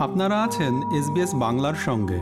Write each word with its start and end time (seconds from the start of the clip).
আপনারা 0.00 0.42
আছেন 0.42 0.74
এসবিএস 0.92 1.34
বাংলার 1.34 1.74
সঙ্গে। 1.74 2.20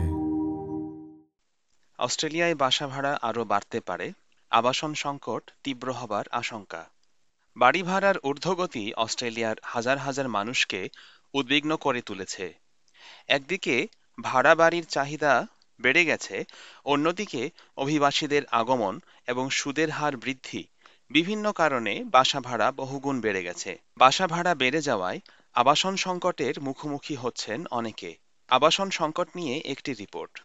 অস্ট্রেলিয়ায় 1.99 2.55
বাসা 2.55 2.87
ভাড়া 2.87 3.19
আরও 3.21 3.45
বাড়তে 3.45 3.79
পারে, 3.79 4.11
আবাসন 4.51 4.93
সংকট 4.93 5.51
তীব্র 5.63 5.91
হবার 5.91 6.25
আশঙ্কা। 6.31 6.89
বাড়ি 7.57 7.83
ভাড়ার 7.83 8.17
ঊর্ধ্বগতি 8.17 8.93
অস্ট্রেলিয়ার 8.93 9.55
হাজার 9.63 9.97
হাজার 9.97 10.29
মানুষকে 10.29 10.89
উদ্বিগ্ন 11.33 11.75
করে 11.75 12.01
তুলেছে। 12.01 12.53
একদিকে 13.27 13.87
ভাড়া 14.21 14.55
বাড়ির 14.55 14.85
চাহিদা 14.85 15.47
বেড়ে 15.81 16.05
গেছে, 16.05 16.45
অন্যদিকে 16.85 17.49
অভিবাসীদের 17.77 18.41
আগমন 18.51 18.99
এবং 19.27 19.49
সুদের 19.49 19.89
হার 19.89 20.17
বৃদ্ধি 20.17 20.67
বিভিন্ন 21.11 21.51
কারণে 21.51 22.03
বাসা 22.03 22.39
ভাড়া 22.39 22.71
বহুগুণ 22.71 23.21
বেড়ে 23.21 23.43
গেছে। 23.43 23.79
বাসা 23.97 24.27
ভাড়া 24.27 24.55
বেড়ে 24.55 24.81
যাওয়ায় 24.81 25.19
আবাসন 25.59 25.95
সংকটের 25.95 26.61
মুখোমুখি 26.61 27.15
হচ্ছেন 27.15 27.65
অনেকে। 27.71 28.15
আবাসন 28.49 28.89
সংকট 28.89 29.27
নিয়ে 29.35 29.61
একটি 29.65 29.93
রিপোর্ট। 29.93 30.43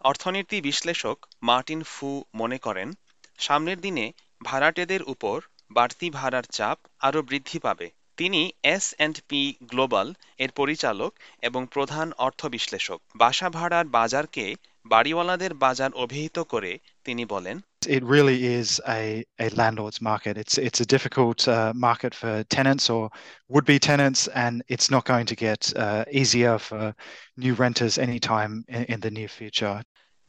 অর্থনীতি 0.00 0.60
বিশ্লেষক 0.60 1.26
মার্টিন 1.42 1.82
ফু 1.82 2.24
মনে 2.34 2.58
করেন, 2.58 2.92
সামনের 3.38 3.80
দিনে 3.80 4.12
ভাড়াটেদের 4.44 5.02
উপর 5.02 5.40
বাড়তি 5.70 6.10
ভাড়ার 6.10 6.42
চাপ 6.42 6.78
আরও 7.00 7.22
বৃদ্ধি 7.22 7.58
পাবে। 7.58 7.90
তিনি 8.16 8.52
এস 8.62 8.94
অ্যান্ড 8.96 9.20
পি 9.28 9.54
গ্লোবাল 9.62 10.14
এর 10.38 10.50
পরিচালক 10.50 11.14
এবং 11.42 11.66
প্রধান 11.70 12.12
অর্থ 12.18 12.46
বিশ্লেষক। 12.46 13.00
বাসা 13.16 13.50
ভাড়ার 13.50 13.86
বাজারকে 13.86 14.54
বাড়িওয়ালাদের 14.86 15.54
বাজার 15.54 15.90
অভিহিত 15.94 16.38
করে 16.38 16.78
তিনি 17.04 17.24
বলেন 17.24 17.60
it 17.87 18.03
really 18.03 18.45
is 18.45 18.81
a, 18.87 19.25
a 19.39 19.49
landlord's 19.49 20.01
market. 20.01 20.37
It's 20.37 20.57
it's 20.57 20.81
a 20.81 20.85
difficult 20.85 21.47
uh, 21.47 21.73
market 21.75 22.13
for 22.13 22.43
tenants 22.49 22.89
or 22.89 23.09
would-be 23.49 23.79
tenants, 23.79 24.27
and 24.29 24.63
it's 24.67 24.89
not 24.91 25.05
going 25.05 25.25
to 25.27 25.35
get 25.35 25.73
uh, 25.75 26.05
easier 26.11 26.57
for 26.59 26.93
new 27.37 27.53
renters 27.53 27.97
anytime 27.97 28.63
in, 28.67 28.83
in 28.85 28.99
the 28.99 29.11
near 29.11 29.27
future. 29.29 29.77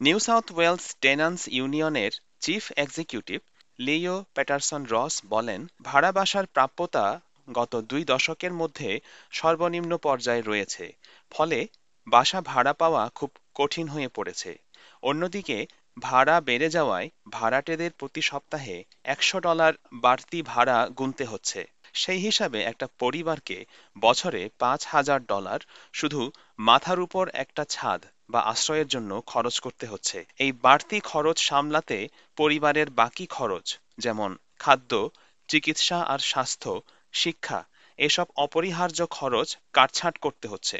New 0.01 0.17
South 0.19 0.45
Wales 0.57 0.85
tenants 1.03 1.39
ইউনিয়নের 1.57 2.11
chief 2.41 2.63
executive 2.83 3.39
লিও 3.79 4.15
Patterson 4.35 4.81
রস 4.93 5.15
বলেন 5.25 5.61
ভাড়া 5.83 6.11
বাসার 6.17 6.45
প্রাপ্যতা 6.55 7.05
গত 7.47 7.73
দুই 7.91 8.03
দশকের 8.13 8.53
মধ্যে 8.61 8.89
সর্বনিম্ন 9.31 9.91
পর্যায়ে 9.97 10.47
রয়েছে 10.49 10.85
ফলে 11.31 11.59
বাসা 12.07 12.39
ভাড়া 12.41 12.73
পাওয়া 12.81 13.03
খুব 13.15 13.31
কঠিন 13.55 13.87
হয়ে 13.87 14.09
পড়েছে 14.17 14.51
অন্যদিকে 15.03 15.57
ভাড়া 16.00 16.36
বেড়ে 16.40 16.68
যাওয়ায় 16.70 17.08
ভাড়াটেদের 17.30 17.92
প্রতি 17.92 18.22
সপ্তাহে 18.22 18.76
একশো 19.04 19.38
ডলার 19.40 19.72
বাড়তি 19.94 20.42
ভাড়া 20.42 20.78
গুনতে 20.98 21.24
হচ্ছে। 21.24 21.60
সেই 21.94 22.20
হিসাবে 22.20 22.58
একটা 22.62 22.86
পরিবারকে 22.98 23.58
বছরে 23.96 24.42
পাঁচ 24.58 24.80
হাজার 24.86 25.20
ডলার 25.26 25.60
শুধু 25.92 26.20
মাথার 26.58 26.98
উপর 27.00 27.24
একটা 27.34 27.64
ছাদ 27.64 28.00
বা 28.30 28.40
আশ্রয়ের 28.42 28.88
জন্য 28.88 29.10
খরচ 29.26 29.56
করতে 29.60 29.86
হচ্ছে। 29.86 30.18
এই 30.38 30.52
বাড়তি 30.62 31.00
খরচ 31.00 31.38
সামলাতে 31.42 31.98
পরিবারের 32.36 32.90
বাকি 32.90 33.26
খরচ, 33.26 33.66
যেমন 33.98 34.30
খাদ্য, 34.58 34.92
চিকিৎসা 35.48 35.98
আর 36.02 36.18
স্বাস্থ্য, 36.18 36.80
শিক্ষা, 37.14 37.60
এসব 37.98 38.26
অপরিহার্য 38.36 39.06
খরচ 39.06 39.48
কাটছাঁট 39.72 40.14
করতে 40.18 40.48
হচ্ছে। 40.48 40.78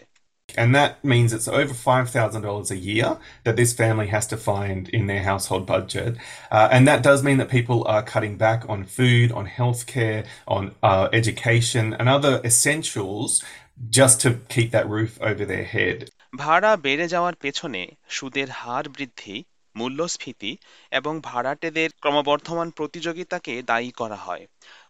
And 0.58 0.76
that 0.76 1.04
means 1.04 1.34
it's 1.34 1.48
over 1.48 1.74
$5,000 1.74 2.72
a 2.72 2.78
year 2.78 3.18
that 3.44 3.56
this 3.56 3.74
family 3.74 4.08
has 4.08 4.28
to 4.28 4.38
find 4.38 4.90
in 4.90 5.08
their 5.08 5.24
household 5.24 5.66
budget. 5.66 6.18
Uh, 6.52 6.70
and 6.72 6.88
that 6.88 7.02
does 7.02 7.24
mean 7.24 7.38
that 7.38 7.50
people 7.50 7.86
are 7.88 8.04
cutting 8.04 8.38
back 8.38 8.64
on 8.70 8.84
food, 8.84 9.32
on 9.32 9.48
healthcare, 9.48 10.26
on 10.48 10.76
uh, 10.84 11.10
education, 11.12 11.94
and 11.94 12.08
other 12.08 12.42
essentials 12.44 13.44
just 13.90 14.22
to 14.22 14.40
keep 14.50 14.72
that 14.72 14.88
roof 14.88 15.18
over 15.22 15.46
their 15.46 15.64
head. 15.76 16.00
ভাড়া 16.38 16.72
বেড়ে 16.78 17.08
যাওয়ার 17.08 17.36
পেছনে 17.36 17.82
সুদের 18.08 18.50
হার 18.52 18.86
বৃদ্ধি 18.90 19.36
মূল্যস্ফীতি 19.76 20.52
এবং 20.92 21.14
ভাড়াটেদের 21.24 21.90
ক্রমবর্ধমান 22.02 22.70
প্রতিযোগিতাকে 22.70 23.54
দায়ী 23.62 23.92
করা 23.92 24.16
হয় 24.16 24.44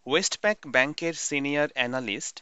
ওয়েস্টপ্যাক 0.06 0.58
ব্যাংকের 0.68 1.14
সিনিয়র 1.28 1.70
অ্যানালিস্ট 1.74 2.36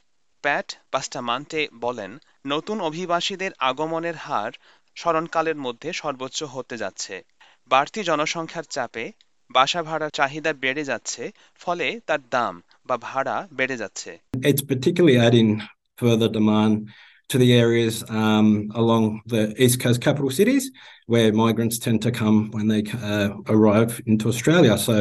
প্যাট 0.47 0.69
পাস্টামান্টে 0.91 1.61
বলেন 1.81 2.13
নতুন 2.47 2.79
অভিবাসীদের 2.81 3.53
আগমনের 3.61 4.17
হার 4.17 4.53
স্মরণকালের 4.97 5.57
মধ্যে 5.57 5.91
সর্বোচ্চ 5.93 6.39
হতে 6.55 6.77
যাচ্ছে 6.77 7.15
বাড়তি 7.71 8.01
জনসংখ্যার 8.03 8.67
চাপে 8.71 9.05
বাসা 9.51 9.81
ভাড়ার 9.83 10.11
চাহিদা 10.11 10.53
বেড়ে 10.63 10.83
যাচ্ছে 10.85 11.23
ফলে 11.61 11.87
তার 12.07 12.21
দাম 12.31 12.55
বা 12.87 12.97
ভাড়া 13.09 13.37
বেড়ে 13.57 13.77
যাচ্ছে 13.83 14.11
to 17.31 17.37
the 17.39 17.53
areas 17.67 17.97
um, 18.21 18.49
along 18.75 19.05
the 19.27 19.43
east 19.65 19.77
coast 19.81 20.01
capital 20.01 20.31
cities 20.31 20.65
where 21.07 21.29
migrants 21.45 21.79
tend 21.79 21.99
to 22.03 22.11
come 22.13 22.37
when 22.51 22.67
they 22.69 22.83
uh, 23.13 23.29
arrive 23.49 23.93
into 24.07 24.25
Australia. 24.29 24.75
So 24.79 24.95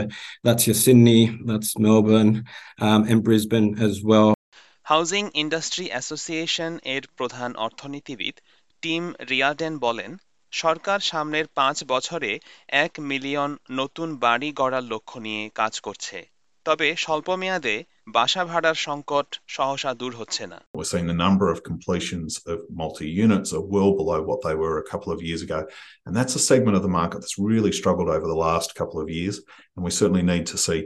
that's 0.46 0.64
your 0.68 0.78
Sydney, 0.86 1.22
that's 1.46 1.72
Melbourne, 1.78 2.34
um, 2.80 3.02
and 3.10 3.18
Brisbane 3.24 3.70
as 3.80 3.96
well. 4.04 4.35
Housing 4.85 5.25
industry 5.35 5.87
association 5.91 6.73
এর 6.95 7.03
প্রধান 7.17 7.51
অর্থনীতিবিদ 7.57 8.37
team 8.83 9.05
রিয়াডেন 9.31 9.75
বলেন 9.79 10.13
সরকার 10.53 11.01
সামনের 11.01 11.47
পাঁচ 11.59 11.77
বছরে 11.85 12.31
এক 12.85 12.93
million 13.01 13.51
নতুন 13.71 14.09
বাড়ি 14.17 14.49
গড়ার 14.53 14.85
লক্ষ্য 14.93 15.17
নিয়ে 15.21 15.43
কাজ 15.55 15.75
করছে 15.81 16.19
তবে 16.67 16.89
স্বল্পমেয়াদে 16.97 17.77
বাসা 18.07 18.43
ভাড়ার 18.45 18.79
সংকট 18.87 19.29
সহসা 19.47 19.91
দূর 19.95 20.13
হচ্ছে 20.17 20.45
না 20.47 20.59
We're 20.79 20.91
seeing 20.93 21.11
the 21.15 21.23
number 21.27 21.47
of 21.55 21.59
completions 21.71 22.31
of 22.53 22.59
multi 22.83 23.09
units 23.25 23.51
are 23.57 23.67
well 23.77 23.93
below 24.01 24.19
what 24.31 24.41
they 24.47 24.57
were 24.63 24.77
a 24.79 24.87
couple 24.93 25.11
of 25.13 25.21
years 25.29 25.43
ago. 25.47 25.61
And 26.07 26.13
that's 26.19 26.35
a 26.41 26.43
segment 26.51 26.77
of 26.79 26.83
the 26.87 26.95
market 27.01 27.19
that's 27.21 27.39
really 27.51 27.73
struggled 27.81 28.11
over 28.17 28.27
the 28.33 28.43
last 28.49 28.69
couple 28.81 28.99
of 29.01 29.09
years. 29.19 29.37
And 29.75 29.83
we 29.87 29.93
certainly 30.01 30.25
need 30.33 30.47
to 30.53 30.59
see 30.67 30.81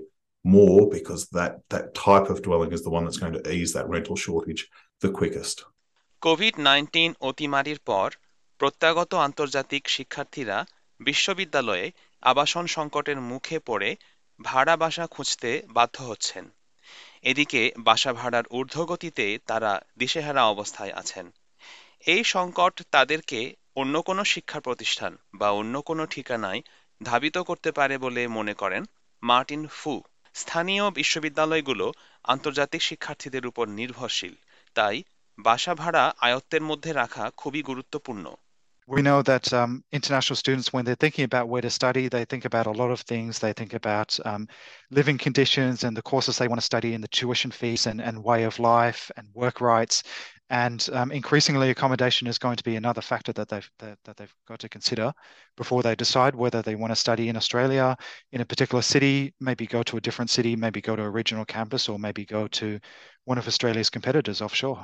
more 0.56 0.82
because 0.96 1.22
that, 1.38 1.52
that 1.70 1.86
type 2.06 2.28
of 2.34 2.38
dwelling 2.46 2.72
is 2.76 2.82
the 2.86 2.94
one 2.98 3.04
that's 3.06 3.20
going 3.24 3.36
to 3.38 3.44
ease 3.52 3.72
that 3.78 3.88
rental 3.96 4.18
shortage 4.26 4.62
the 5.04 5.12
quickest. 5.20 5.58
Covid 6.22 6.54
nineteen 6.60 7.14
অতিমারির 7.22 7.80
পর 7.80 8.12
প্রত্যাগত 8.58 9.14
আন্তর্জাতিক 9.14 9.90
শিক্ষার্থীরা 9.90 10.66
বিশ্ববিদ্যালয়ে 11.00 11.92
আবাসন 12.22 12.66
সংকটের 12.66 13.22
মুখে 13.22 13.60
পড়ে 13.60 13.96
ভাড়া 14.42 14.76
বাসা 14.78 15.08
খুঁজতে 15.08 15.62
বাধ্য 15.70 16.04
হচ্ছেন। 16.04 16.46
এদিকে 17.22 17.72
বাসা 17.78 18.14
ভাড়ার 18.14 18.44
ঊর্ধ্বগতিতে 18.48 19.40
তারা 19.48 19.82
দিশেহারা 19.98 20.44
অবস্থায় 20.46 20.92
আছেন। 20.92 21.26
এই 22.06 22.24
সংকট 22.24 22.82
তাদেরকে 22.92 23.56
অন্য 23.76 24.02
কোনো 24.02 24.24
শিক্ষা 24.24 24.60
প্রতিষ্ঠান 24.60 25.18
বা 25.34 25.52
অন্য 25.52 25.82
কোনো 25.82 26.06
ঠিকানায় 26.06 26.62
ধাবিত 27.04 27.38
করতে 27.38 27.72
পারে 27.72 27.98
বলে 27.98 28.28
মনে 28.28 28.54
করেন 28.54 28.84
মার্টিন 29.24 29.68
ফু। 29.68 30.04
স্থানীয় 30.35 30.91
বিশ্ববিদ্যালয়গুলো 30.91 31.87
আন্তর্জাতিক 32.25 32.83
শিক্ষার্থীদের 32.83 33.45
উপর 33.47 33.65
নির্ভরশীল 33.69 34.35
তাই 34.75 34.97
বাসা 35.39 35.75
ভাড়া 35.75 36.05
আয়ত্তের 36.21 36.63
মধ্যে 36.63 36.91
রাখা 36.93 37.25
খুবই 37.37 37.63
গুরুত্বপূর্ণ 37.63 38.27
We 38.89 39.01
know 39.01 39.23
that 39.23 39.51
um, 39.61 39.83
international 39.93 40.37
students, 40.37 40.71
when 40.71 40.85
they're 40.85 40.95
thinking 40.95 41.25
about 41.25 41.49
where 41.49 41.63
to 41.63 41.71
study, 41.71 42.09
they 42.09 42.27
think 42.27 42.45
about 42.45 42.67
a 42.67 42.71
lot 42.71 42.91
of 42.91 43.01
things. 43.01 43.39
They 43.39 43.55
think 43.55 43.73
about 43.73 44.11
um, 44.27 44.47
living 44.91 45.17
conditions 45.17 45.85
and 45.85 45.97
the 45.97 46.03
courses 46.03 46.37
they 46.37 46.49
want 46.49 46.61
to 46.61 46.71
study 46.73 46.93
and 46.93 47.03
the 47.03 47.09
tuition 47.09 47.51
fees 47.51 47.87
and, 47.87 47.99
and 48.03 48.23
way 48.23 48.41
of 48.45 48.59
life 48.59 49.11
and 49.17 49.27
work 49.33 49.57
rights. 49.63 50.03
And 50.51 50.89
um, 50.93 51.11
increasingly, 51.11 51.71
accommodation 51.71 52.27
is 52.29 52.39
going 52.39 52.57
to 52.57 52.65
be 52.65 52.77
another 52.77 53.01
factor 53.01 53.33
that 53.33 53.49
they've 53.49 53.71
that, 53.79 53.99
that 54.05 54.17
they've 54.17 54.35
got 54.47 54.59
to 54.61 54.69
consider 54.69 55.13
before 55.57 55.83
they 55.83 55.95
decide 55.95 56.35
whether 56.35 56.61
they 56.63 56.75
want 56.75 56.91
to 56.91 56.97
study 56.97 57.29
in 57.29 57.37
Australia 57.37 57.97
in 58.33 58.41
a 58.41 58.45
particular 58.45 58.83
city, 58.83 59.35
maybe 59.41 59.67
go 59.67 59.83
to 59.83 59.97
a 59.97 60.01
different 60.01 60.31
city, 60.31 60.57
maybe 60.57 60.81
go 60.81 60.97
to 60.97 61.03
a 61.03 61.11
regional 61.11 61.45
campus, 61.45 61.89
or 61.89 61.99
maybe 61.99 62.25
go 62.25 62.47
to 62.49 62.79
one 63.25 63.39
of 63.39 63.47
Australia's 63.47 63.91
competitors 63.91 64.41
offshore. 64.41 64.81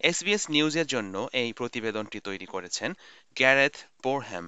SBS 0.00 0.44
নিউজের 0.50 0.86
জন্য 0.86 1.14
এই 1.32 1.50
প্রতিবেদনটি 1.52 2.18
তৈরি 2.20 2.46
করেছেন 2.46 2.90
Gareth 3.36 3.76
বোরহ্যাম 4.02 4.46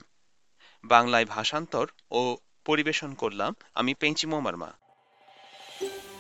বাংলায় 0.85 1.25
ভাষান্তর 1.25 1.87
ও 2.11 2.21
পরিবেশন 2.65 3.11
করলাম 3.15 3.53
আমি 3.75 3.93
পেঞ্চিমো 3.95 4.39
মার্মা 4.41 4.71